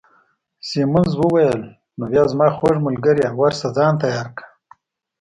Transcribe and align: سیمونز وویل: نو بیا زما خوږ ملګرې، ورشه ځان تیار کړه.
سیمونز 0.67 1.13
وویل: 1.17 1.61
نو 1.97 2.03
بیا 2.11 2.23
زما 2.31 2.47
خوږ 2.57 2.75
ملګرې، 2.87 3.25
ورشه 3.39 3.67
ځان 3.77 3.93
تیار 4.03 4.27
کړه. 4.35 4.47